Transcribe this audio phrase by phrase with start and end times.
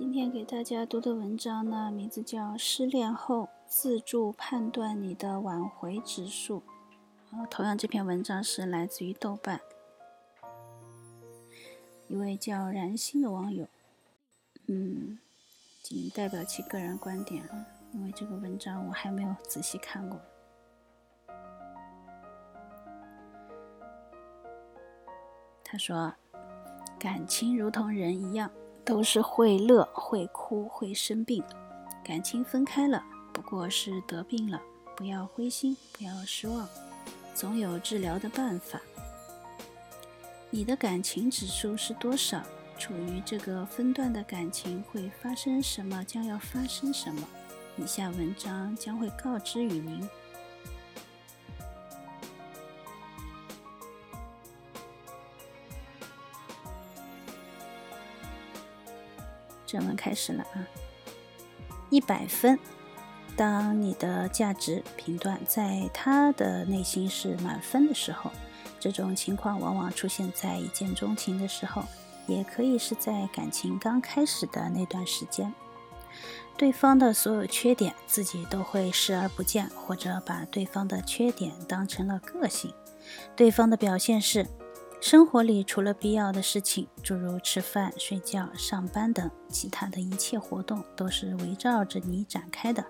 [0.00, 6.62] 今天给大家读的文章呢，名字叫《失恋后自助判断你的挽回指数》。
[7.36, 9.60] 啊，同样这篇文章是来自于豆瓣
[12.08, 13.68] 一位叫然心的网友。
[14.68, 15.18] 嗯，
[15.82, 20.18] 仅代表其个人观点啊，因为这个文章我还没有仔细看过。
[25.62, 26.14] 他说
[26.98, 28.50] ：“感情如同人一样。”
[28.90, 31.40] 都是会乐、会哭、会生病，
[32.02, 33.00] 感情分开了，
[33.32, 34.60] 不过是得病了。
[34.96, 36.68] 不要灰心，不要失望，
[37.32, 38.80] 总有治疗的办法。
[40.50, 42.42] 你的感情指数是多少？
[42.80, 46.02] 处于这个分段的感情会发生什么？
[46.02, 47.22] 将要发生什么？
[47.76, 50.00] 以下文章将会告知于您。
[59.70, 60.66] 正文开始了啊！
[61.90, 62.58] 一百分，
[63.36, 68.32] 当你的价值评断在他的内心是满分的时候，
[68.80, 71.84] 这种情况往往出现在一见钟情的时候，
[72.26, 75.54] 也可以是在感情刚开始的那段时间。
[76.56, 82.74] 对方的所有缺点，自己都会视而不见，或者把对方的缺点当成了个性。
[83.36, 84.44] 对方的表现是。
[85.00, 92.84] 生活里除了必要的事情，诸如吃饭、睡觉、上班等，其他的一切活动都是围绕着你展开的。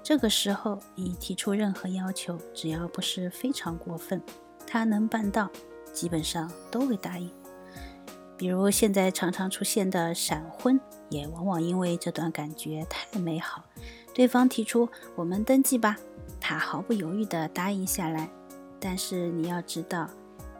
[0.00, 4.22] 这个时候，你提出任何要求，只要不是非常过分，
[4.68, 5.50] 他能办到，
[5.92, 7.28] 基本上都会答应。
[8.36, 13.64] 比如现在常常出现的闪婚，也往往因为这段感觉太美好，
[14.14, 15.96] 对方提出“我们登记吧”，
[16.40, 18.30] 他毫不犹豫地答应下来。
[18.78, 20.08] 但是你要知道。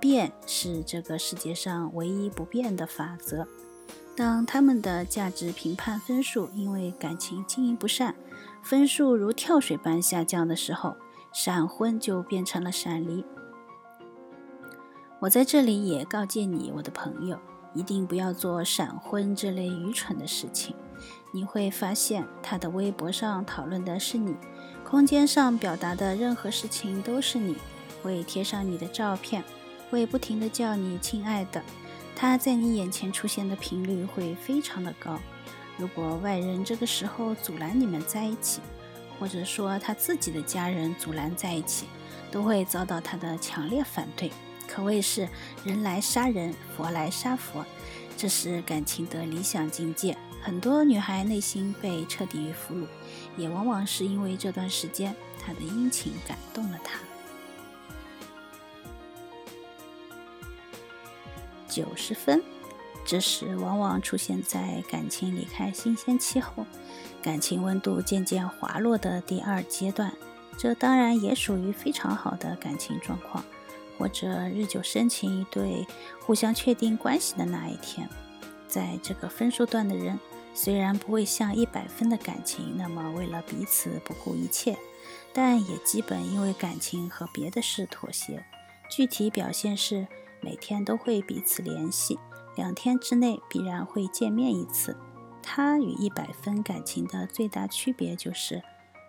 [0.00, 3.46] 变是这个世界上唯一不变的法则。
[4.16, 8.14] 当他们的价值评判分数因为感情经营不善，
[8.62, 10.96] 分数如跳水般下降的时候，
[11.32, 13.24] 闪婚就变成了闪离。
[15.20, 17.38] 我在这里也告诫你，我的朋友，
[17.74, 20.74] 一定不要做闪婚这类愚蠢的事情。
[21.32, 24.34] 你会发现，他的微博上讨论的是你，
[24.84, 27.56] 空间上表达的任何事情都是你，
[28.02, 29.44] 会贴上你的照片。
[29.90, 31.62] 会不停地叫你亲爱的，
[32.14, 35.18] 他在你眼前出现的频率会非常的高。
[35.76, 38.60] 如果外人这个时候阻拦你们在一起，
[39.18, 41.86] 或者说他自己的家人阻拦在一起，
[42.30, 44.30] 都会遭到他的强烈反对，
[44.66, 45.28] 可谓是
[45.64, 47.64] 人来杀人，佛来杀佛，
[48.16, 50.16] 这是感情的理想境界。
[50.40, 52.86] 很多女孩内心被彻底俘虏，
[53.36, 56.98] 也往往是因为这段时间他的殷勤感动了她。
[61.68, 62.42] 九十分，
[63.04, 66.66] 这时往往出现在感情离开新鲜期后，
[67.22, 70.12] 感情温度渐渐滑落的第二阶段。
[70.56, 73.44] 这当然也属于非常好的感情状况，
[73.96, 75.86] 或者日久生情一，对
[76.20, 78.08] 互相确定关系的那一天。
[78.66, 80.18] 在这个分数段的人，
[80.54, 84.76] 虽然不会像一百分的感情那么为了彼此不顾一切，
[85.32, 88.44] 但也基本因为感情和别的事妥协。
[88.90, 90.06] 具体表现是。
[90.40, 92.18] 每天都会彼此联系，
[92.56, 94.96] 两天之内必然会见面一次。
[95.42, 98.62] 他与一百分感情的最大区别就是，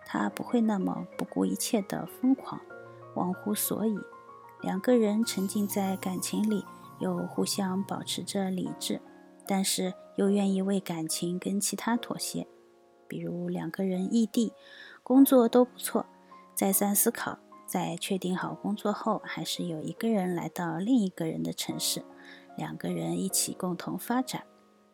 [0.06, 2.62] 他不会那么不顾一切的疯狂，
[3.16, 3.98] 忘乎所以。
[4.62, 6.66] 两个人沉浸在感情里，
[7.00, 9.02] 又互相保持着理智，
[9.48, 12.48] 但是又愿意为感情跟其他妥协。
[13.08, 14.54] 比如两个人异地，
[15.02, 16.06] 工作都不错，
[16.54, 17.40] 再三思考。
[17.70, 22.04] 在确定好工作后，还是有一个人来到另一个人的城市，
[22.58, 24.42] 两个人一起共同发展。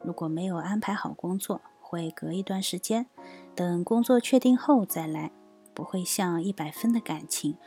[0.04, 3.08] 如果没有安排好工作，会隔一段时间，
[3.56, 5.32] 等工作确定后再来。
[5.74, 7.58] 不会像一百分的感情，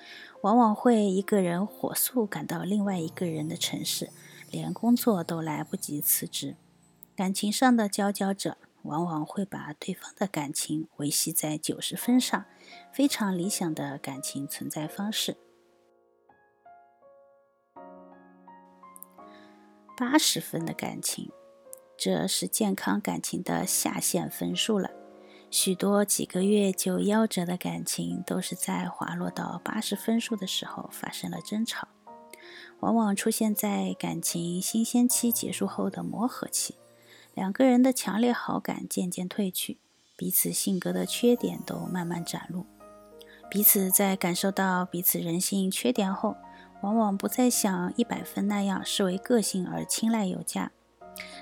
[0.42, 4.10] 往往会一个人火速赶到另外一个人的城市，
[4.50, 6.56] 连工作都来不及辞职。
[7.16, 8.58] 感情上的佼佼者。
[8.88, 12.46] 往往会把对方的感情维系在九十分上，
[12.90, 15.37] 非常理想的感情存在方式。
[19.96, 21.31] 八十分的感情，
[21.96, 24.90] 这是健康感情的下限分数了。
[25.50, 31.88] 许多几个月就夭折的感情，都是在滑落到八十分数的时候发生了争吵，
[32.81, 36.76] 往往出现在感情新鲜期结束后的磨合期。
[37.38, 39.79] 两个人的强烈好感渐渐褪去，
[40.17, 42.67] 彼此性格的缺点都慢慢展露。
[43.49, 46.35] 彼此在感受到彼此人性缺点后，
[46.82, 50.73] 往往不再像一百分那样视为个性而青睐有加。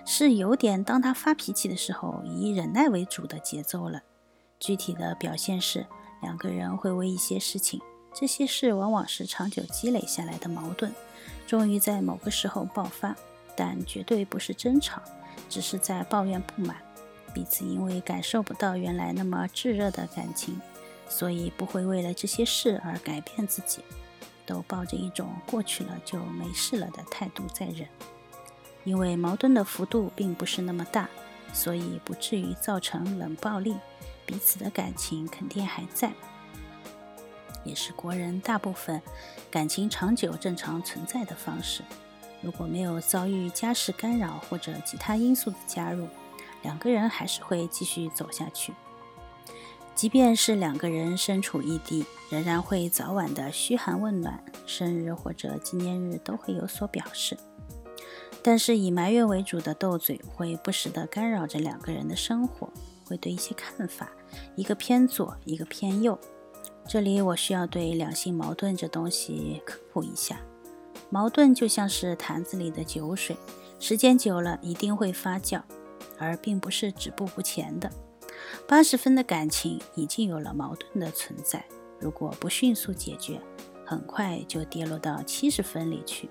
[0.04, 4.02] 是有点当他发脾气的时候以忍耐为主的节奏了。
[4.60, 5.86] 具体的表现是，
[6.20, 7.80] 两个人会为一些事情，
[8.12, 10.92] 这些事往往是长久积累下来的矛盾，
[11.46, 13.16] 终于在某个时候爆发，
[13.56, 15.00] 但绝对不是争吵，
[15.48, 16.76] 只是在抱怨不满。
[17.34, 20.60] 彼此因为感受不到原来那么炙热的感情，
[21.08, 23.82] 所以不会为了这些事而改变自己，
[24.46, 27.86] 都抱着一种过去了就没事了的态度在忍。
[28.84, 31.10] 因为矛盾的幅度并不是那么大，
[31.52, 33.76] 所以不至于造成冷暴力，
[34.24, 36.12] 彼此的感情肯定还在，
[37.64, 39.02] 也是国人大部分
[39.50, 41.82] 感情长久正常存在的方式。
[42.42, 46.06] 如果没有遭遇家事干扰或者其他因素的加入，
[46.62, 48.72] 两个人还是会继续走下去。
[49.94, 57.36] 即便是两个人身处异地，仍然会早晚的嘘寒问暖，生日或者纪念日都会有所表示。
[58.42, 62.70] 但是以埋怨为主的斗嘴会不时地干扰着两个人的生活，
[63.06, 64.10] 会对一些看法
[64.54, 66.18] 一个偏左一个偏右。
[66.86, 70.38] 这里我需要对两性矛盾这东西科普一下：
[71.10, 73.36] 矛盾就像是坛子里的酒水，
[73.78, 75.62] 时间久了一定会发酵，
[76.18, 77.90] 而并不是止步不前的。
[78.68, 81.64] 八十分的感情已经有了矛盾的存在，
[82.00, 83.40] 如果不迅速解决，
[83.84, 86.28] 很快就跌落到七十分里去。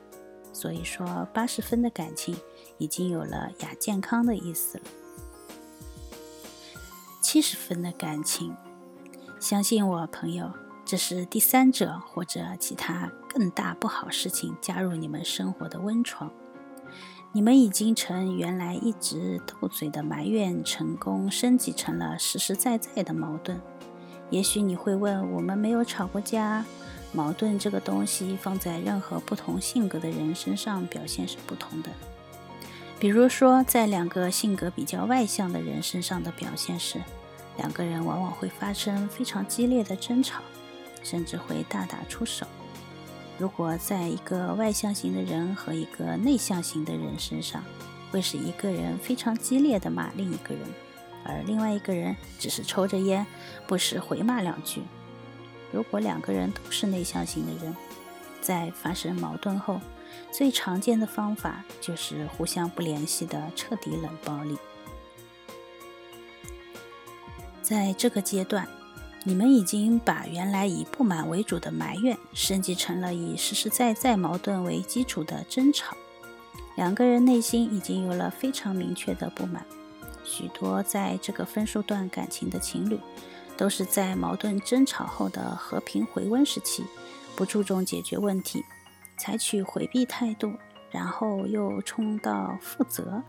[0.51, 2.35] 所以说，八十分的感情
[2.77, 4.83] 已经有了亚健康的意思了。
[7.21, 8.55] 七十分的感情，
[9.39, 10.49] 相信我，朋友，
[10.85, 16.31] 这是第三者或者其他更大不好事情加入你们生活的温床。
[17.31, 23.59] 你们已经从原来一直斗嘴的埋怨，成功升级成了实实在在的矛盾。
[24.29, 26.63] 也许你会问：我们没有吵过架？
[27.11, 31.89] 矛盾这个东西放在任何不同性格的人身上表现是不同的。
[32.99, 37.01] 比如说，在两个性格比较外向的人身上的表现是，
[37.57, 40.41] 两个人往往会发生非常激烈的争吵，
[41.05, 42.45] 甚至会大打出手。
[43.37, 47.63] 如果在一个外向型的人和一个内向型的人身上，
[48.11, 50.67] 会使一个人非常激烈的骂另一个人，
[51.23, 53.25] 而另外一个人只是抽着烟，
[53.67, 54.81] 不时回骂两句。
[55.71, 57.75] 如果两个人都是内向型的人，
[58.41, 59.81] 在发生矛盾后，
[60.31, 64.57] 最常见的方法就是互相不联系的彻底冷暴力。
[67.61, 68.65] 在这个阶段，
[69.25, 75.97] 你们已经把原来以不满为主的埋怨升级成了以实实在在矛盾为基础的争吵。
[76.75, 79.65] 两个人内心已经有了非常明确的不满。
[80.23, 82.97] 许多在这个分数段感情的情侣。
[83.57, 86.83] 都是在矛盾争吵后的和平回温时期，
[87.37, 88.65] 不注重解决问题，
[89.17, 90.51] 采取回避态度，
[90.91, 93.23] 然后又冲到负责。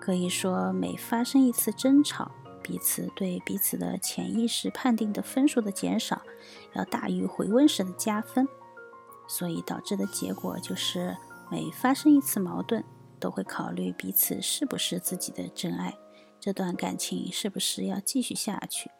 [0.00, 2.30] 可以说，每发生一次争吵，
[2.62, 6.22] 彼此对彼此的潜意识判定的分数的减少，
[6.74, 8.46] 要大于回温时的加分。
[9.28, 11.16] 所以导致的结果就是，
[11.50, 12.84] 每发生一次矛盾，
[13.18, 15.96] 都会考虑彼此是不是自己的真爱。
[16.40, 18.90] 这段感情是不是要继续下去？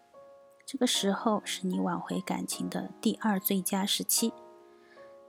[0.64, 4.32] 这个时候是你挽回感情的第二最佳时期。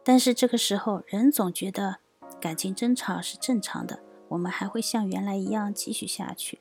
[0.03, 1.97] 但是这个时候，人总觉得
[2.39, 6.59] 感情争吵是正常的，我们还会像原来一样继续下去。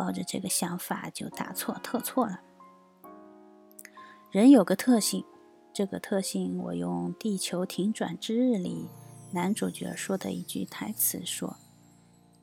[0.00, 2.40] 抱着这个想法就大错特错了。
[4.30, 5.26] 人有个特性，
[5.74, 8.88] 这个特性我用《地球停转之日》里
[9.32, 11.58] 男主角说的一句台词说，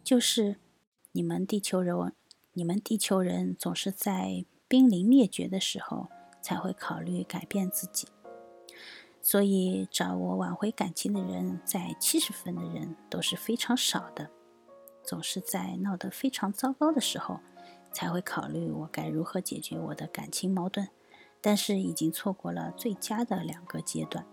[0.04, 0.58] 就是
[1.14, 2.14] 你们地球人。
[2.54, 6.10] 你们地球人总是在濒临灭绝的时候
[6.40, 8.08] 才会考虑改变自己，
[9.20, 14.30] 所以找我挽回感情的人，在七十分的人都是非常少的，
[15.08, 17.40] 总是在闹得非常糟糕的时候
[17.94, 20.90] 才会考虑我该如何解决我的感情矛盾，
[21.40, 24.26] 但是已经错过了最佳的两个阶段。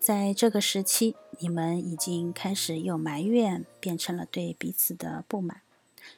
[0.00, 5.60] 在这个时期，你们已经开始由埋怨变成了对彼此的不满。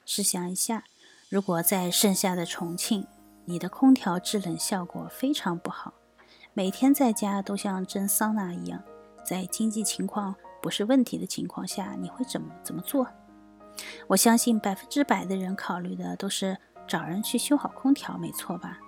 [0.06, 0.84] 试想一下，
[1.28, 3.06] 如果在盛夏的重庆，
[3.46, 5.94] 你的空调制冷效果非常不好，
[6.54, 8.82] 每天在家都像蒸桑拿一样，
[9.24, 13.06] 在经济情况不是问题的情况下，你会怎么怎么做？
[14.06, 18.78] 我相信百分之百的人考虑的都是找人去修好空调，没错吧？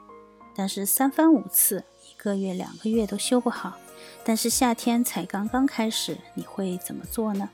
[0.56, 3.76] 但是三番五次，一个月、两个月都修不好，
[4.24, 7.48] 但是夏天才刚刚开始，你会怎么做呢？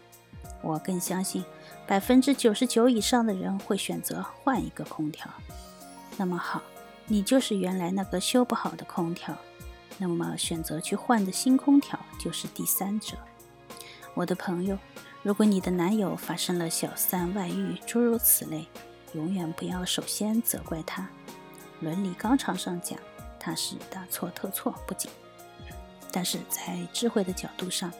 [0.63, 1.45] 我更相信。
[1.87, 5.31] 百分之九十九以上的人会选择换一个空调。
[6.17, 6.61] 那么好，
[7.07, 9.37] 你就是原来那个修不好的空调，
[9.99, 13.17] 那么选择去换的新空调就是第三者。
[14.17, 14.79] 我的朋友，
[15.23, 18.67] 如果你的男友发生了小三、外遇，诸如此类，
[19.13, 21.07] 永远不要首先责怪他。
[21.81, 22.99] 伦理纲常上讲，
[23.39, 25.11] 他是大错特错不仅，
[26.11, 27.93] 但是在智慧的角度上，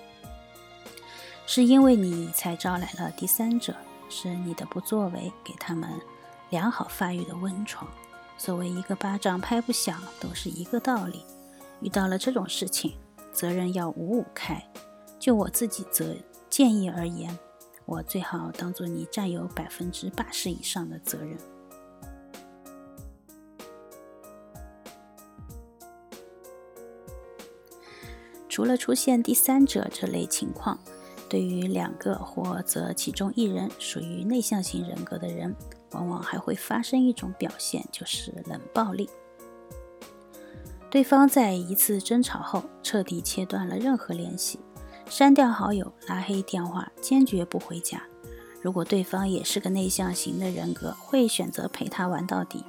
[1.47, 3.77] 是因为你才招来了第三者，
[4.09, 5.91] 是你的不作为给他们
[6.49, 7.87] 良好发育的温床。
[8.39, 11.27] 所谓一个巴掌拍不响，都是一个道理。
[11.83, 12.97] 遇到了这种事情，
[13.35, 14.67] 责任要五五开。
[15.27, 16.15] 就我自己则
[16.49, 17.37] 建议而言，
[17.85, 21.37] 我最好当做你占有百分之八十以上的责任。
[28.49, 30.79] 除了出现第三者这类情况，
[31.29, 35.53] 对于两个或则其中一人属于内向型人格的人，
[35.91, 39.11] 往往还会发生一种表现，就是冷暴力。
[40.89, 44.61] 对方在一次争吵后，彻底切断了任何联系。
[45.09, 48.03] 删掉好友，拉黑电话，坚决不回家。
[48.61, 52.65] 如果对方也是个内向型的人格，会选择陪他玩到底，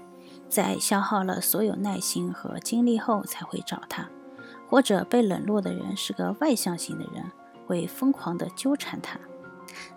[0.48, 4.08] 在消耗了所有耐心和精力后才会找他。
[4.70, 7.24] 或者被冷落的人是个外向型的人，
[7.65, 9.20] 会疯狂地纠缠他。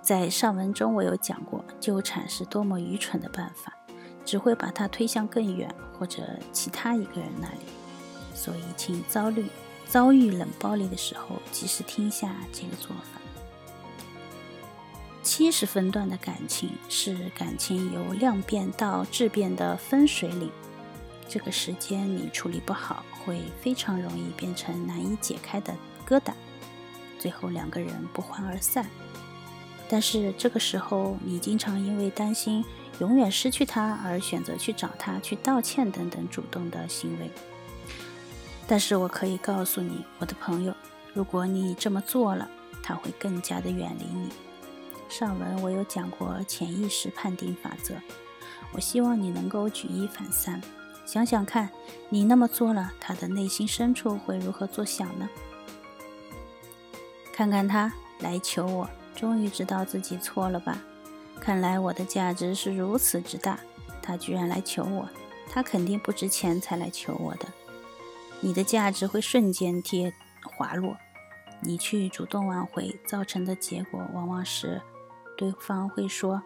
[0.00, 3.76] 在上文中，我有讲过，纠缠是多么愚蠢的办法，
[4.24, 7.66] 只会把他推向更远或者其他一个人那里。
[8.34, 9.46] 所以，请遭虑。
[9.90, 13.20] 遭遇冷暴力的时候，及时听下这个做法。
[15.20, 20.48] 七十分段的感情是感情由量变到质变的分水岭，
[21.28, 25.74] 这个时间你处理不好，会非常容易变成难以解开的
[26.08, 26.32] 疙瘩，
[27.18, 28.86] 最后两个人不欢而散。
[29.88, 32.64] 但是这个时候，你经常因为担心
[33.00, 37.28] 永远失去他而选择去找他、去道歉等等主动的行为。
[38.70, 40.72] 但是我可以告诉你，我的朋友，
[41.12, 42.48] 如果你这么做了，
[42.80, 44.28] 他会更加的远离你。
[45.08, 47.96] 上文我有讲过潜意识判定法则，
[48.72, 50.62] 我希望你能够举一反三，
[51.04, 51.68] 想想看，
[52.10, 55.28] 你那么做了，他的内心深处会如何作想呢？
[57.32, 60.78] 看看他来求我，终于知道自己错了吧？
[61.40, 63.58] 看来我的价值是如此之大，
[64.00, 65.08] 他居然来求我，
[65.50, 67.48] 他肯定不值钱才来求我的。
[68.42, 70.96] 你的价值会瞬间跌滑落，
[71.60, 74.80] 你去主动挽回，造成的结果往往是，
[75.36, 76.42] 对方会说：“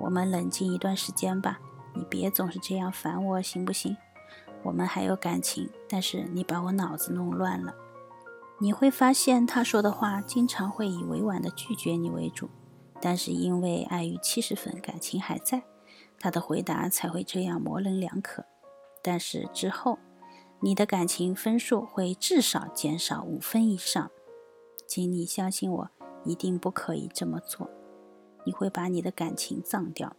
[0.00, 1.60] 我们冷静一段时间吧，
[1.94, 3.96] 你别总是这样烦我，行不行？
[4.64, 7.74] 我们还有感情，但是你把我脑子弄乱了。”
[8.58, 12.50] 你会发现他说的话经常会以委婉的拒绝你为主，
[13.00, 15.62] 但是因为碍于七十分感情还在，
[16.18, 18.44] 他的回答才会这样模棱两可。
[19.00, 19.96] 但是之后。
[20.62, 24.10] 你的感情分数会至少减少五分以上，
[24.86, 25.90] 请你相信我，
[26.24, 27.70] 一定不可以这么做。
[28.44, 30.14] 你会把你的感情葬掉。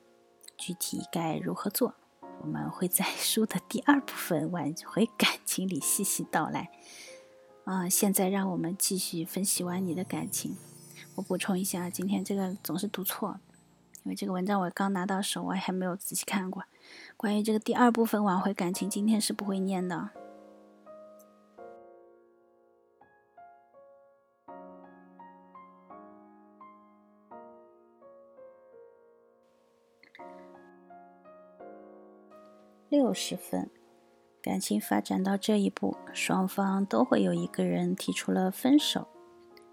[0.57, 1.93] 具体该如何做，
[2.41, 6.71] 我们会在书的第二部分《挽回感情》里细细道来。
[7.65, 10.55] 啊，现在让我们继续分析完你的感情。
[11.15, 13.39] 我补充一下，今天这个总是读错，
[14.03, 16.63] 因为这个文章我刚拿到手，我还没有仔细看过。
[17.15, 20.10] 关于这个第二部分挽回感情，今天是不会念的。
[32.91, 33.69] 六十分，
[34.43, 39.07] 感情发展到这一步，双方都会有一个人提出了分手。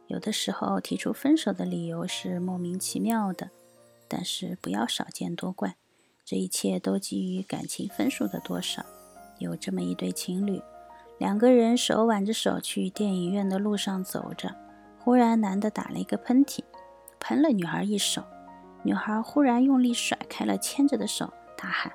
[0.07, 3.51] 有的时候提出分手的理由是莫名其妙的，
[4.07, 5.75] 但是不要少见多怪。
[6.25, 8.87] 这一切都基于感情分数的多少。
[9.41, 10.63] 有这么一对情侣，
[11.19, 14.55] 两个人手挽着手去电影院的路上走着，
[15.01, 16.61] 忽然男的打了一个喷嚏，
[17.19, 18.23] 喷了女孩一手。
[18.85, 21.93] 女孩忽然用力甩开了牵着的手，大喊。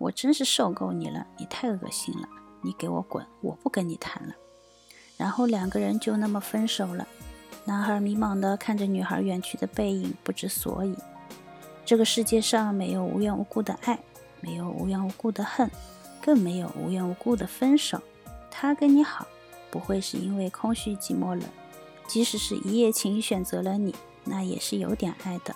[0.00, 2.26] 我真是受够你了，你太恶心了，
[2.62, 4.34] 你给我滚，我不跟你谈了。
[5.18, 7.06] 然后两个人就那么分手了。
[7.66, 10.96] 男孩迷茫地看着女孩远去的背影，不知所以。
[11.84, 13.98] 这个世界上没有无缘无故的爱，
[14.40, 15.70] 没有无缘无故的恨，
[16.22, 18.00] 更没有无缘无故的分手。
[18.50, 19.26] 他跟你好，
[19.70, 21.42] 不会是因为空虚寂寞冷，
[22.06, 25.54] 即使是一夜情选择了你，那也是有点爱的。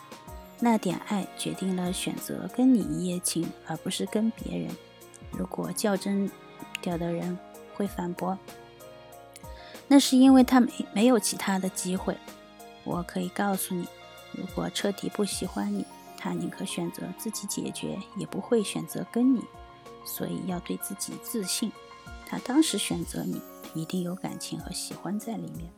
[0.65, 4.75] 那点爱决定了选择跟你一夜情，而不是跟别人。
[5.31, 6.31] 如果较真
[6.81, 7.39] 掉的人
[7.75, 8.39] 会反驳，
[9.87, 12.17] 那是因为他没没有其他的机会。
[12.83, 13.87] 我可以告诉你，
[14.33, 15.85] 如果彻底不喜欢你，
[16.17, 19.43] 他宁可选择自己解决，也不会选择跟你。
[20.07, 21.71] 所以要对自己自信。
[22.27, 23.39] 他当时选择你，
[23.75, 25.71] 一定有感情和喜欢在里面。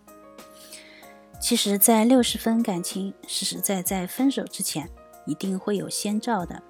[1.38, 4.90] 其实，在六十分感情，实实在在分手之前，
[5.26, 6.60] 一定会有先兆的。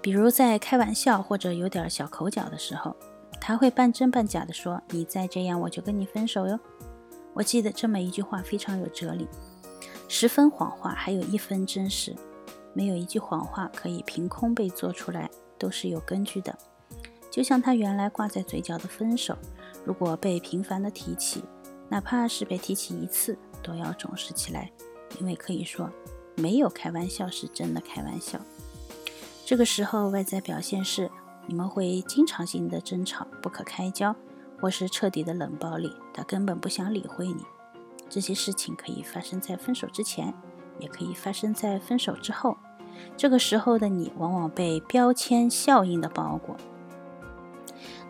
[0.00, 2.94] 比如在开玩笑或者有点小口角的时候，
[3.40, 6.60] 他会半真半假的说：“你再这样，我就跟你分手哟。”
[7.34, 9.26] 我记得这么一句话非常有哲理：
[10.06, 12.14] 十分谎话，还有一分真实。
[12.72, 15.28] 没有一句谎话可以凭空被做出来，
[15.58, 16.56] 都是有根据的。
[17.30, 19.36] 就像他原来挂在嘴角的分手，
[19.84, 21.42] 如果被频繁的提起。
[21.94, 24.68] 哪怕是被提起一次，都要重视起来，
[25.20, 25.88] 因为可以说，
[26.34, 28.40] 没有开玩笑是真的开玩笑。
[29.46, 31.08] 这个时候，外在表现是
[31.46, 34.16] 你们会经常性的争吵，不可开交，
[34.60, 37.44] 或是彻底的冷暴力，他根本不想理会你。
[38.10, 40.34] 这些事情可以发生在分手之前，
[40.80, 42.56] 也可以发生在分手之后。
[43.16, 46.56] 这个时候的你，往往被标签效应的包裹，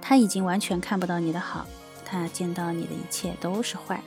[0.00, 1.66] 他已经完全看不到你的好。
[2.04, 4.02] 他见到你的一切都是坏，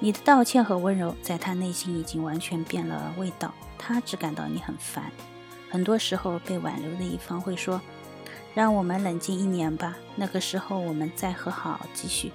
[0.00, 3.52] 你的道歉和温柔在他内心已经完全变了味道。
[3.78, 5.10] 他只感到你很烦。
[5.70, 7.80] 很多时候，被挽留的一方会说
[8.54, 12.32] ：“让我们冷静一年吧，那个时候我们再和好继续。”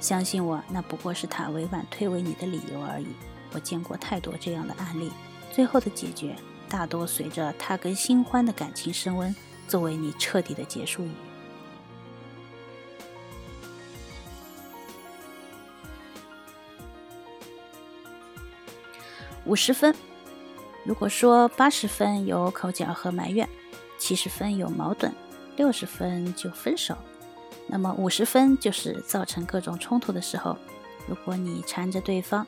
[0.00, 3.06] 相信我，那不过是他委婉推诿你的理由而已。
[3.52, 5.12] 我见过太多这样的案例，
[5.52, 6.34] 最后的解决
[6.68, 9.34] 大多随着他跟新欢的感情升温，
[9.68, 11.12] 作为你彻底的结束语。
[19.46, 19.94] 五十分，
[20.84, 23.46] 如果说八十分有口角和埋怨，
[23.98, 25.12] 七十分有矛盾，
[25.56, 26.96] 六十分就分手，
[27.66, 30.56] 那么五十分就是造成各种冲突的时候。
[31.06, 32.46] 如果你缠着对方，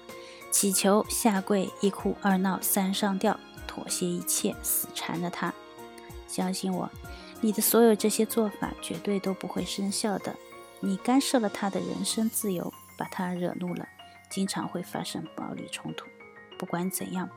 [0.51, 5.53] 乞求、下跪、一哭二闹三上吊，妥协一切，死缠着他，
[6.27, 6.91] 相信我，
[7.43, 10.35] 你的所有这些做法绝对都不会生效的。
[10.81, 13.87] 你干涉了他的人身自由，把他惹怒了，
[14.31, 16.07] 经常会发生暴力冲突。
[16.59, 17.29] 不管怎样，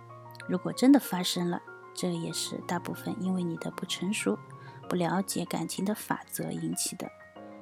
[0.48, 1.62] 如果真的发生了，
[1.94, 4.38] 这也是大部分因为你的不成熟、
[4.88, 7.10] 不了解感情的法则引起的。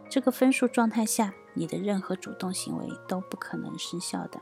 [0.10, 4.40] 这个分数状态下，你的任何主动行为都不可能生效的。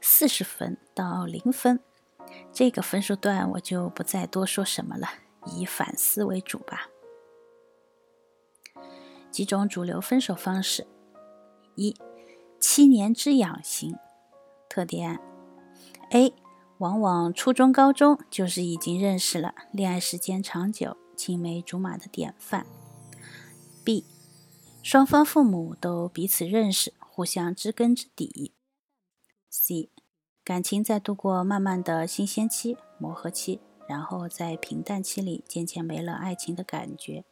[0.00, 1.80] 四十分到零分，
[2.52, 5.08] 这个分数段我就不再多说什么了，
[5.46, 6.88] 以反思为主吧。
[9.36, 10.86] 几种主流分手方式：
[11.74, 11.94] 一、
[12.58, 13.94] 七年之痒型。
[14.66, 15.20] 特点
[16.10, 16.32] ：A.
[16.78, 22.64] 往往初中、高中就是已经认识了，恋爱时间长久，青梅竹马的典范。
[23.84, 24.06] B.
[24.82, 28.54] 双方父母都彼此认识，互相知根知底。
[29.50, 29.90] C.
[30.42, 37.26] 感情在度过慢慢的新鲜期、磨合期，然后在平淡期里渐渐没了爱情的感觉。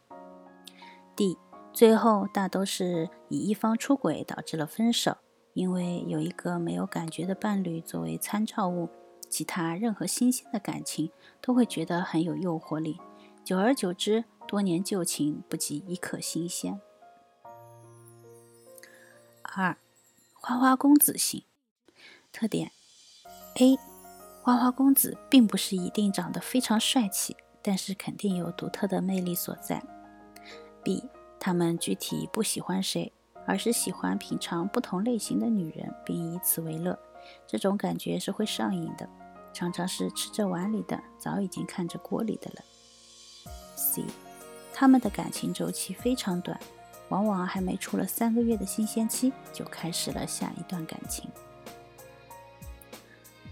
[1.17, 1.39] D.
[1.75, 5.17] 最后大都是以一方出轨导致了分手，
[5.55, 8.89] 因为有一个没有感觉的伴侣作为参照物，
[9.29, 11.11] 其他任何新鲜的感情
[11.43, 13.01] 都会觉得很有诱惑力。
[13.43, 16.81] 久而久之，多年旧情不及一刻新鲜。
[19.43, 19.77] 二，
[20.33, 21.43] 花花公子型
[22.33, 22.71] 特点
[23.57, 23.77] ：A，
[24.43, 29.83] 花花公子并不是一定长得非常帅气，但是肯定有独特的魅力所在。
[30.85, 31.03] B。
[31.45, 33.13] 他们具体不喜欢谁，
[33.47, 36.99] 而是喜欢品尝不同类型的女人，并以此为乐。
[37.47, 39.07] 这种感觉是会上瘾的，
[39.53, 42.65] 常常是吃着碗里的，早已经看着锅里的了。
[43.77, 44.07] C，
[44.73, 46.59] 他们的感情周期非常短，
[47.11, 51.31] 往往还没出了三个月的新鲜期，就开始了下一段感情。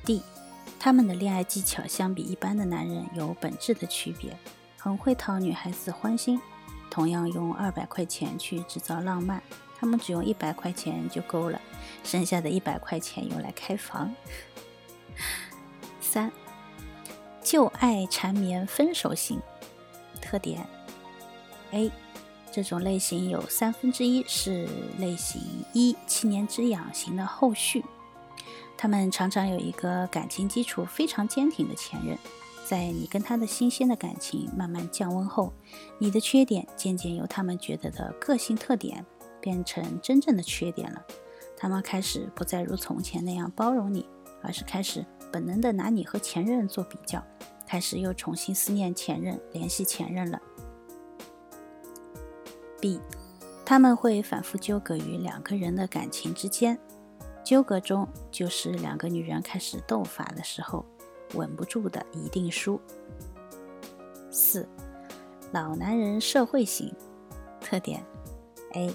[0.07, 0.23] D，
[0.81, 4.35] 他们的恋爱技巧相比一般的男人有本质的区别，
[4.79, 6.41] 很会讨女孩子欢心。
[6.93, 9.43] 同样用二百块钱去制造浪漫，
[9.81, 11.59] 他们只用一百块钱就够了，
[12.05, 14.15] 剩下的一百块钱用来开房。
[16.03, 16.31] 三，
[17.43, 19.41] 旧爱缠绵分手型
[20.21, 20.67] 特点
[21.71, 21.91] ：A，
[22.53, 25.41] 这种类型有三分之一是类型
[25.73, 27.83] 一七年之痒型的后续，
[28.77, 32.19] 他们常常有一个感情基础非常坚挺的前任。
[32.73, 35.53] 在你跟他的新鲜的感情慢慢降温后，
[35.99, 39.05] 你的缺点渐渐由他们觉得的个性特点
[39.43, 41.05] 变成真正的缺点了。
[41.55, 44.09] 他们开始不再如从前那样包容你，
[44.43, 47.23] 而是开始本能的拿你和前任做比较，
[47.67, 50.41] 开始又重新思念前任，联系前任了。
[52.81, 52.99] B，
[53.67, 56.79] 他们会反复纠葛于两个人的感情之间，
[57.45, 60.87] 纠葛中就是两个女人开始斗法的时候。
[61.35, 62.81] 稳不住的一定输。
[64.31, 64.68] 四，
[65.53, 66.95] 老男人社会型。
[67.61, 68.05] 特点
[68.73, 68.95] ：A，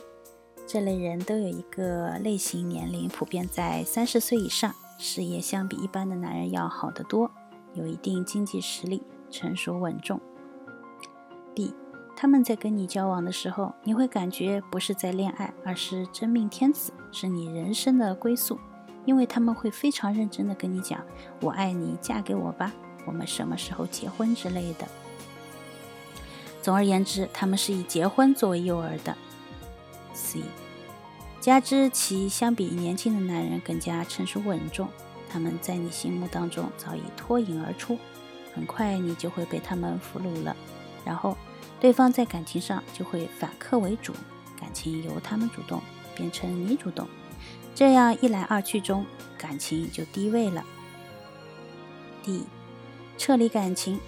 [0.67, 7.31] 这类人都有一个类型年龄普遍在三十岁以上，事业相比一般的男人要好得多，
[7.73, 10.19] 有一定经济实力，成熟稳重。
[11.55, 11.73] B，
[12.15, 18.59] 他们在跟你交往的时候，你会感觉不是在恋爱，而是真命天子，是你人生的归宿，
[19.07, 21.01] 因为他们会非常认真的跟你讲
[21.39, 22.73] ：“我爱你，嫁给我吧，
[23.05, 24.85] 我们什么时候结婚之类的。”
[26.61, 29.15] 总而言之，他们是以结婚作为诱饵的。
[30.13, 30.41] C，
[31.39, 34.89] 加之其相比年轻的男人更加成熟稳重，
[35.29, 37.97] 他们在你心目当中早已脱颖而出，
[38.53, 40.53] 很快你就会被他们俘虏了。
[41.05, 41.37] 然后，
[41.79, 44.11] 对方在感情上就会反客为主，
[44.59, 45.81] 感情由他们主动
[46.13, 47.07] 变成你主动，
[47.77, 49.05] 这样一来二去中，
[49.37, 50.65] 感情就低位了。
[52.23, 52.43] D，
[53.19, 53.99] 撤离感情。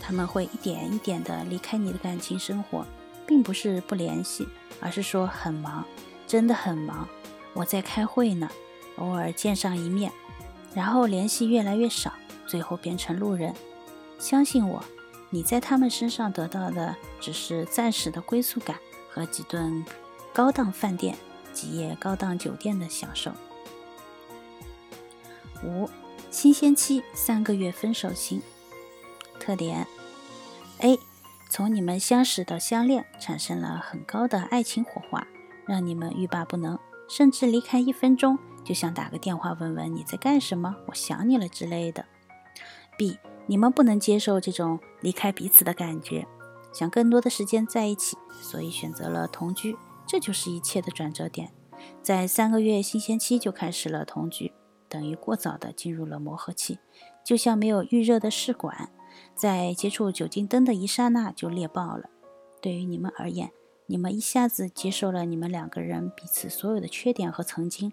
[0.00, 2.86] 他们会一点一点的离开你的感情生活，
[3.26, 4.46] 并不是不联系，
[4.80, 5.84] 而是说很忙，
[6.28, 7.08] 真的很忙。
[7.54, 8.48] 我在开会呢，
[8.98, 10.12] 偶尔见上一面，
[10.72, 12.12] 然后联系越来越少，
[12.46, 13.52] 最后变成路人。
[14.20, 14.80] 相信我，
[15.30, 18.76] 你在他们身上得到的只是暂时的归宿感
[19.10, 19.84] 和几顿
[20.32, 21.18] 高档饭店、
[21.52, 23.32] 几夜高档酒店的享受。
[25.64, 25.88] 五，
[26.30, 28.40] 新鲜期三个月分手型。
[29.40, 29.86] 特点
[30.78, 30.98] ：A，
[31.50, 35.26] 从你们相识到相恋，产生了很高的爱情火花，
[35.66, 42.04] 让你们欲罢不能，甚至离开一分钟就想打个电话问问你在干什么，我想你了之类的。
[42.96, 46.26] B，你们不能接受这种离开彼此的感觉，
[46.72, 49.76] 想更多的时间在一起，所以选择了同居，
[50.08, 51.52] 这就是一切的转折点。
[52.02, 54.52] 在三个月新鲜期就开始了同居，
[54.88, 56.78] 等于过早的进入了磨合期，
[57.22, 58.90] 就像没有预热的试管。
[59.34, 62.08] 在接触酒精灯的一刹那就裂爆了。
[62.60, 63.52] 对于你们而言，
[63.86, 67.92] 你们一下子接受了你们两个人彼此所有的缺点和曾经，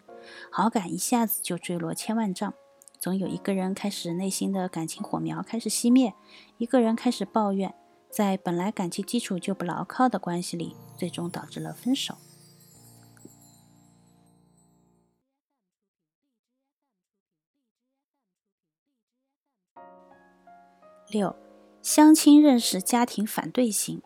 [0.49, 2.54] 好感一下子就坠落千万丈。
[2.99, 6.13] 总有一个人开始内心的感情火苗开始熄灭，
[6.58, 7.75] 一个人开始抱怨，
[8.10, 12.15] 在本来感情基础就不牢靠的关系里，最终导致了分手。
[21.10, 21.36] 六，
[21.82, 24.02] 相亲认识家庭反对型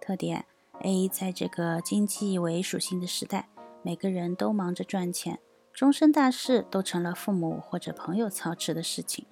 [0.00, 0.44] 特点
[0.82, 3.48] ：A，在这个经济为属性的时代，
[3.82, 5.40] 每个人都忙着赚钱，
[5.72, 9.26] 终身大事都成了父母或者朋友操持的事情。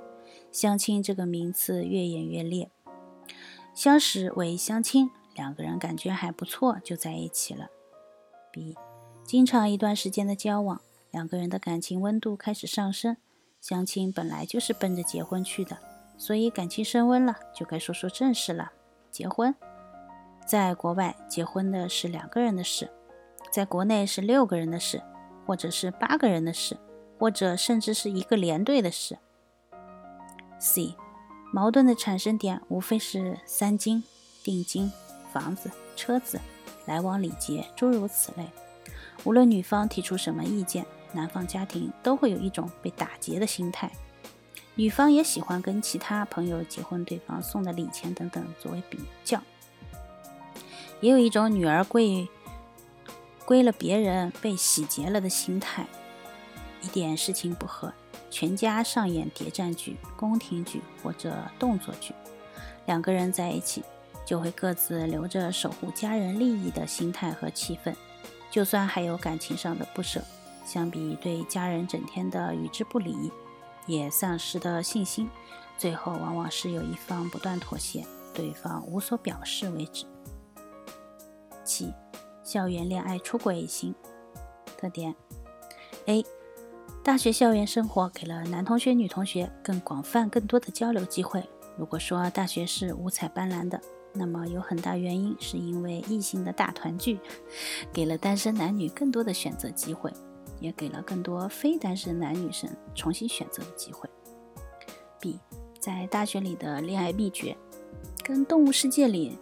[0.50, 2.70] 相亲这个名词越演越烈，
[3.76, 7.68] 相识为相亲，两个人感觉还不错就在一起了。
[8.50, 8.74] B，
[9.22, 13.18] 经常一段时间的交往，两个人的感情温度开始上升。
[13.60, 15.76] 相亲本来就是奔着结婚去的。
[16.16, 18.72] 所以感情升温了，就该说说正事了。
[19.10, 19.54] 结婚，
[20.46, 22.90] 在国外结婚的是两个人的事，
[23.52, 25.02] 在国内是六个人的事，
[25.44, 26.78] 或者是八个人的事，
[27.18, 29.18] 或者甚至是一个连队的事。
[30.58, 30.96] C，
[31.52, 34.02] 矛盾的产生点无非是三金、
[34.42, 34.92] 定金、
[35.32, 36.40] 房子、车子、
[36.85, 38.46] 来往礼节，诸如此类。
[39.24, 43.90] 无论女方提出什么意见，男方家庭都会有一种被打劫的心态。
[44.74, 49.40] 女方也喜欢跟其他朋友结婚，对方送的礼钱等等作为比较，
[51.00, 52.28] 也有一种女儿归
[53.46, 55.87] 归了别人被洗劫了的心态。
[56.82, 57.92] 一点事情不合，
[58.30, 62.14] 全家上演谍战剧、宫廷剧或者动作剧。
[62.86, 63.82] 两个人在一起，
[64.24, 67.94] 就会各自留着守护家人利益的心态和气氛。
[68.50, 70.22] 就算还有感情上的不舍，
[70.64, 73.30] 相比对家人整天的与之不理。
[73.86, 75.30] 也丧失的信心，
[75.78, 80.04] 最后往往是有一方不断妥协，对方无所表示为止。
[81.64, 81.92] 七，
[82.42, 83.94] 校园恋爱出轨型
[84.76, 85.14] 特点
[86.06, 86.24] ：A，
[87.06, 91.40] 大学校园生活给了男同学、女同学更广泛、更多的交流机会。
[91.78, 93.80] 如果说大学是五彩斑斓的，
[94.12, 97.20] 那么有很大原因是因为异性的大团聚，
[97.94, 100.12] 给了单身男女更多的选择机会。
[100.58, 104.08] 也给了更多非单身男女生重新选择的机会。
[105.20, 105.38] B，
[105.78, 107.56] 在大学里的恋爱秘诀，
[108.24, 109.38] 跟动物世界里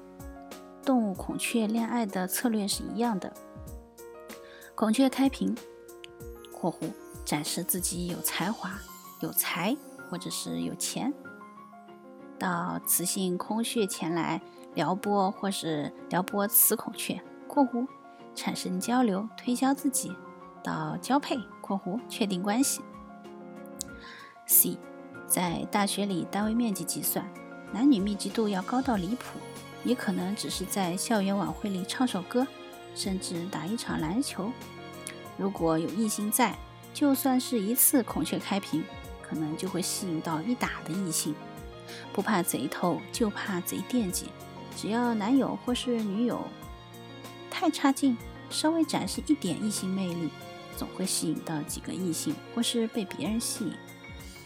[0.84, 3.32] 动物孔雀恋爱的策略是一样的。
[4.74, 5.56] 孔雀开屏
[6.52, 6.90] （括弧
[7.24, 8.78] 展示自己有才华、
[9.20, 9.76] 有才
[10.10, 11.12] 或者是有钱），
[12.38, 14.40] 到雌性空穴前来
[14.74, 17.86] 撩拨或是撩拨雌孔雀（括弧
[18.34, 20.14] 产生交流、推销自己）。
[20.62, 22.80] 到交配（括弧确定关系）。
[24.46, 24.78] C，
[25.26, 27.26] 在大学里单位面积计算，
[27.72, 29.38] 男女密集度要高到离谱，
[29.84, 32.46] 也可能只是在校园晚会里唱首歌，
[32.94, 34.50] 甚至打一场篮球。
[35.36, 36.56] 如果有异性在，
[36.94, 38.84] 就算是一次孔雀开屏，
[39.20, 41.34] 可能就会吸引到一打的异性。
[42.12, 44.26] 不怕贼偷，就怕贼惦记。
[44.76, 46.40] 只要男友或是女友
[47.50, 48.16] 太差劲，
[48.48, 50.30] 稍微展示一点异性魅力，
[50.76, 53.74] 总会吸引到几个异性，或是被别人吸引。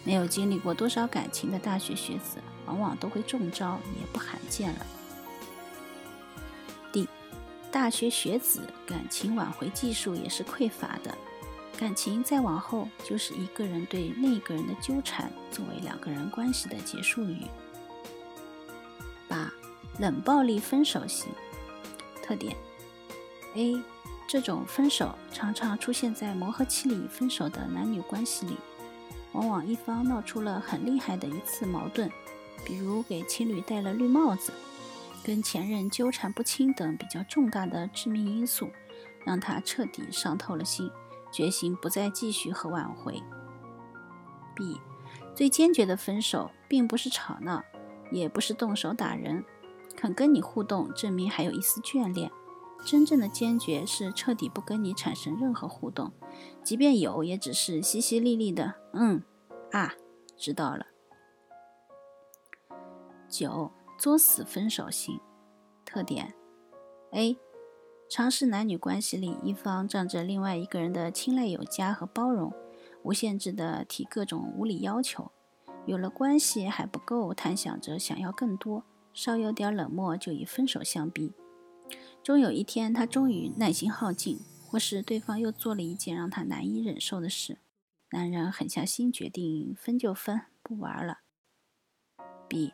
[0.05, 4.87] 没有经历过多少感情的大学学子，往往都会中招，也不罕见了。
[6.93, 7.07] D，
[7.71, 11.17] 大学学子感情挽回技术也是匮乏的。
[11.79, 17.47] 感情再往后，就是一个人对另一个人的纠缠，作为两个人关系的结束语。
[19.29, 19.49] 八、
[20.01, 21.29] 冷暴力分手型
[22.21, 22.57] 特点
[23.55, 23.81] ：A.
[24.27, 28.57] 这种分手常常出现在磨合期里分手的男女关系里，
[29.31, 32.11] 往往一方闹出了很厉害的一次矛盾，
[32.65, 34.53] 比如给情侣戴了绿帽子，
[35.23, 38.69] 跟前任纠缠不清等比较重大的致命因素，
[39.25, 40.91] 让他彻底伤透了心。
[41.31, 43.23] 决心不再继续和挽回。
[44.55, 44.81] B，
[45.35, 47.63] 最坚决的分手，并不是吵闹，
[48.11, 49.45] 也不是动手打人，
[49.97, 52.31] 肯跟你互动，证明还有一丝眷恋。
[52.85, 56.13] 真正的坚决是彻底不跟你产生任何互动，
[56.63, 58.75] 即便有，也只是淅淅沥沥的。
[58.93, 59.23] 嗯，
[59.73, 59.93] 啊，
[60.37, 60.87] 知道了。
[63.29, 65.21] 九，作死分手型，
[65.85, 66.33] 特点
[67.11, 67.37] ：A。
[68.11, 72.51] 尝试男女关系里，一方仗着另外一个人的青睐有加和包容，
[73.03, 75.31] 无限制的提各种无理要求。
[75.85, 81.35] 有了关系还不够，贪想着想要更多，稍有点冷漠就以分手相逼。
[82.23, 87.59] 终有一天，他终于耐心耗尽，或是对方又做了一件让他难以忍受的事，
[88.13, 91.19] 男人狠下心决定分就分，不玩了。
[92.49, 92.73] B，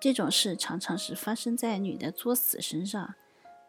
[0.00, 3.14] 这种事常常是发生在女的作死身上。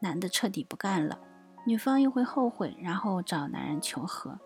[0.02, 1.20] 男的彻底不干了，
[1.66, 4.40] 女方又会后悔，然后找男人求和，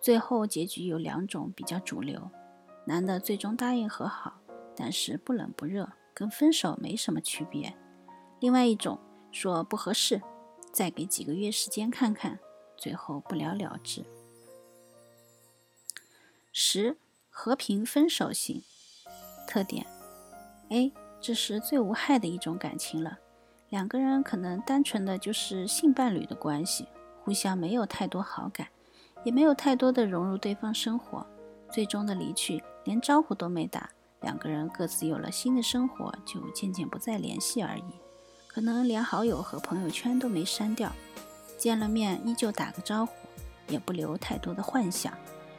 [0.00, 2.30] 最后结局有两种比较主流：
[2.86, 4.40] 男的最终答应和好，
[4.76, 7.70] 但是不冷不热，跟分手没什么区别；
[8.40, 8.98] 另外一种
[9.30, 10.20] 说不合适，
[10.72, 12.40] 再给几个月时间看看，
[12.76, 14.04] 最后不了了之。
[16.52, 16.96] 十
[17.30, 18.62] 和平分手型
[19.46, 19.86] 特点
[20.70, 23.20] ：A，这是最无害的一种感情了。
[23.68, 26.86] 两个人可能单纯的就是性伴侣的关系，
[27.24, 28.68] 互相没有太多好感，
[29.24, 31.26] 也没有太多的融入对方生活。
[31.72, 37.84] 最终的离去，连招呼都没打，两个人各自有了新的生活，就渐渐不再联系而已。
[38.46, 40.92] 可能连好友和朋友圈都没删掉，
[41.58, 43.12] 见了面依旧打个招呼，
[43.68, 45.12] 也不留太多的幻想。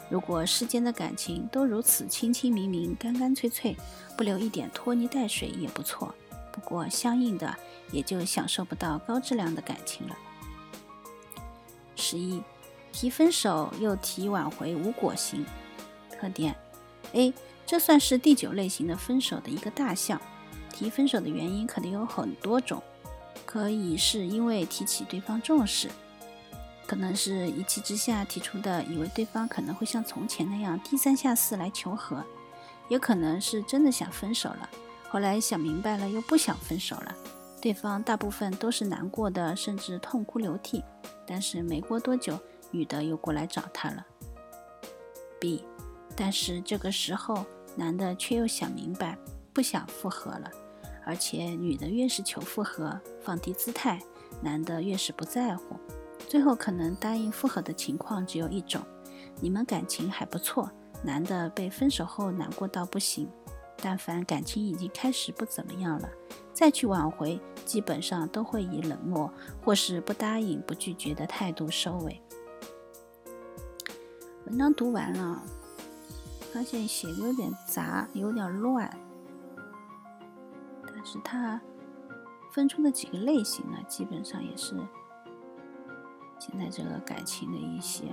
[0.10, 3.76] 如果世间的感情都如此清清明明、干干脆脆，
[4.16, 6.16] 不留一点拖泥带水也不错。
[6.68, 7.56] 过，相应的
[7.92, 10.18] 也就享受不到高质量的感情了。
[11.96, 12.44] 十一，
[12.92, 15.46] 提分手又提挽回无果型
[16.12, 16.54] 特点
[17.14, 17.34] ：A，
[17.66, 20.22] 这算是第九类型的分手的一个大项。
[20.70, 22.84] 提分手的原因可能有很多种，
[23.46, 25.90] 可以是因为提起对方重视，
[26.86, 32.24] 可能是一气之下提出的，以为对方可能会像从前那样低三下四来求和，
[32.90, 34.70] 也可能是真的想分手了。
[35.10, 37.16] 后来想明白了，又不想分手了。
[37.62, 40.84] 对方大部分都是难过的，甚至痛哭流涕。
[41.26, 42.40] 但是没过多久，
[42.72, 44.06] 女的又过来找他了。
[45.40, 45.64] B，
[46.16, 49.18] 但是这个时候，男的却又想明白，
[49.54, 50.50] 不想复合了。
[51.06, 54.02] 而且女的越是求复合，放低姿态，
[54.42, 55.78] 男的越是不在乎。
[56.28, 58.82] 最后可能答应复合的情况只有一种：
[59.40, 60.70] 你们感情还不错，
[61.02, 63.30] 男的被分手后难过到不行。
[63.80, 66.10] 但凡感情已经开始不怎么样了，
[66.52, 69.32] 再去挽回，基本上都会以冷漠
[69.64, 72.22] 或是不答应、不拒绝的态度收尾。
[74.48, 75.44] 文章读完了，
[76.52, 78.90] 发现写的有点杂，有点乱，
[80.88, 81.62] 但是它
[82.52, 84.74] 分出的几个类型呢，基本上也是
[86.40, 88.06] 现在这个感情的一些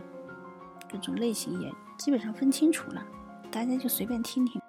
[0.91, 3.07] 各种类型也基本上分清楚了，
[3.51, 4.61] 大家就随便听听。